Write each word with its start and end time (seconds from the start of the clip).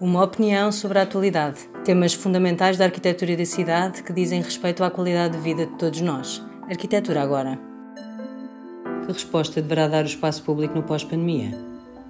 Uma 0.00 0.24
opinião 0.24 0.72
sobre 0.72 0.98
a 0.98 1.02
atualidade. 1.02 1.58
Temas 1.84 2.14
fundamentais 2.14 2.78
da 2.78 2.86
arquitetura 2.86 3.36
da 3.36 3.44
cidade 3.44 4.02
que 4.02 4.14
dizem 4.14 4.40
respeito 4.40 4.82
à 4.82 4.90
qualidade 4.90 5.36
de 5.36 5.42
vida 5.42 5.66
de 5.66 5.76
todos 5.76 6.00
nós. 6.00 6.42
Arquitetura 6.70 7.20
agora. 7.20 7.60
Que 9.04 9.12
resposta 9.12 9.60
deverá 9.60 9.88
dar 9.88 10.04
o 10.04 10.06
espaço 10.06 10.42
público 10.42 10.74
no 10.74 10.82
pós-pandemia? 10.82 11.54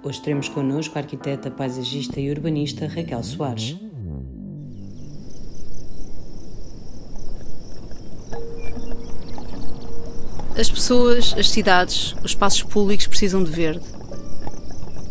Hoje 0.01 0.21
teremos 0.21 0.47
connosco 0.47 0.97
a 0.97 1.01
arquiteta, 1.01 1.51
paisagista 1.51 2.17
e 2.21 2.31
urbanista 2.31 2.87
Raquel 2.87 3.21
Soares. 3.23 3.77
As 10.57 10.69
pessoas, 10.69 11.35
as 11.37 11.49
cidades, 11.49 12.15
os 12.23 12.31
espaços 12.31 12.63
públicos 12.63 13.05
precisam 13.05 13.43
de 13.43 13.51
verde 13.51 14.00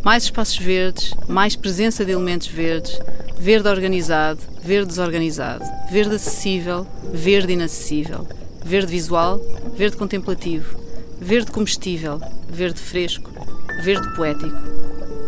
mais 0.03 0.23
espaços 0.23 0.57
verdes, 0.57 1.13
mais 1.27 1.55
presença 1.55 2.03
de 2.03 2.11
elementos 2.11 2.47
verdes, 2.47 2.99
verde 3.39 3.67
organizado, 3.67 4.39
verde 4.63 4.87
desorganizado, 4.87 5.63
verde 5.91 6.15
acessível, 6.15 6.87
verde 7.13 7.53
inacessível, 7.53 8.27
verde 8.63 8.91
visual, 8.91 9.39
verde 9.75 9.97
contemplativo, 9.97 10.79
verde 11.19 11.51
comestível, 11.51 12.19
verde 12.49 12.79
fresco, 12.79 13.29
verde 13.83 14.15
poético, 14.15 14.57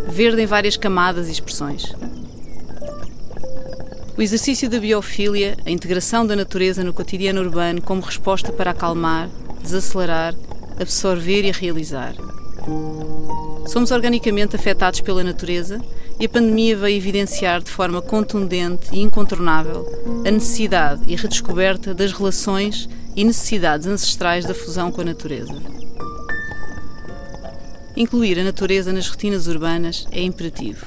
verde 0.07 0.41
em 0.41 0.45
várias 0.45 0.75
camadas 0.75 1.27
e 1.27 1.31
expressões. 1.31 1.93
O 4.15 4.21
exercício 4.21 4.69
da 4.69 4.79
biofilia, 4.79 5.57
a 5.65 5.71
integração 5.71 6.25
da 6.25 6.35
natureza 6.35 6.83
no 6.83 6.93
cotidiano 6.93 7.41
urbano 7.41 7.81
como 7.81 8.01
resposta 8.01 8.51
para 8.51 8.71
acalmar, 8.71 9.29
desacelerar, 9.61 10.35
absorver 10.79 11.45
e 11.45 11.51
realizar. 11.51 12.13
Somos 13.67 13.91
organicamente 13.91 14.55
afetados 14.55 15.01
pela 15.01 15.23
natureza 15.23 15.81
e 16.19 16.25
a 16.25 16.29
pandemia 16.29 16.77
veio 16.77 16.97
evidenciar 16.97 17.61
de 17.61 17.69
forma 17.69 18.01
contundente 18.01 18.87
e 18.93 18.99
incontornável 18.99 19.85
a 20.25 20.31
necessidade 20.31 21.01
e 21.07 21.15
redescoberta 21.15 21.93
das 21.93 22.11
relações 22.11 22.87
e 23.15 23.23
necessidades 23.23 23.87
ancestrais 23.87 24.45
da 24.45 24.53
fusão 24.53 24.91
com 24.91 25.01
a 25.01 25.05
natureza. 25.05 25.53
Incluir 27.95 28.39
a 28.39 28.43
natureza 28.43 28.91
nas 28.91 29.07
rotinas 29.07 29.47
urbanas 29.47 30.05
é 30.11 30.21
imperativo. 30.21 30.85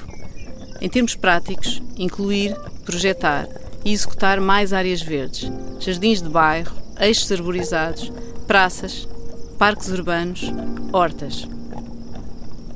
Em 0.81 0.89
termos 0.89 1.15
práticos, 1.15 1.81
incluir, 1.97 2.55
projetar 2.85 3.47
e 3.83 3.93
executar 3.93 4.41
mais 4.41 4.73
áreas 4.73 5.01
verdes, 5.01 5.51
jardins 5.79 6.21
de 6.21 6.29
bairro, 6.29 6.75
eixos 6.99 7.31
arborizados, 7.31 8.11
praças, 8.45 9.07
parques 9.57 9.89
urbanos, 9.89 10.41
hortas. 10.91 11.47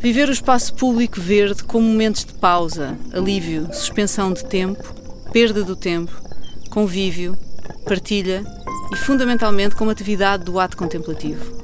Viver 0.02 0.28
o 0.30 0.32
espaço 0.32 0.74
público 0.74 1.22
verde 1.22 1.64
como 1.64 1.88
momentos 1.88 2.26
de 2.26 2.34
pausa, 2.34 2.98
alívio, 3.14 3.72
suspensão 3.72 4.34
de 4.34 4.44
tempo, 4.44 4.84
perda 5.32 5.64
do 5.64 5.76
tempo, 5.76 6.12
convívio, 6.72 7.38
partilha 7.86 8.44
e, 8.92 8.96
fundamentalmente, 8.96 9.76
como 9.76 9.92
atividade 9.92 10.44
do 10.44 10.60
ato 10.60 10.76
contemplativo. 10.76 11.56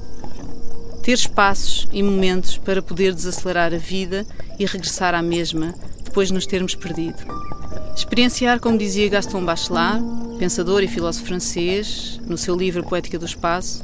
Ter 1.02 1.14
espaços 1.14 1.88
e 1.92 2.04
momentos 2.04 2.60
para 2.60 2.80
poder 2.80 3.12
desacelerar 3.12 3.74
a 3.74 3.78
vida 3.78 4.24
e 4.60 4.68
regressar 4.68 5.16
à 5.16 5.22
mesma 5.24 5.74
depois 6.04 6.28
de 6.28 6.36
nos 6.36 6.46
termos 6.46 6.76
perdido. 6.76 7.18
Experienciar, 7.96 8.60
como 8.60 8.78
dizia 8.78 9.10
Gaston 9.10 9.44
Bachelard, 9.44 10.06
pensador 10.38 10.84
e 10.84 10.88
filósofo 10.88 11.26
francês, 11.26 12.22
no 12.28 12.38
seu 12.38 12.56
livro 12.56 12.84
Poética 12.84 13.18
do 13.18 13.26
Espaço, 13.26 13.84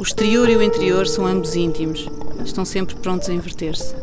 o 0.00 0.02
exterior 0.02 0.48
e 0.48 0.56
o 0.56 0.62
interior 0.62 1.06
são 1.06 1.26
ambos 1.26 1.54
íntimos, 1.54 2.08
estão 2.42 2.64
sempre 2.64 2.96
prontos 2.96 3.28
a 3.28 3.34
inverter-se. 3.34 3.94